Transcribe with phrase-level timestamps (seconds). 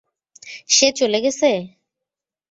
[0.69, 1.49] সে চলে গেছে?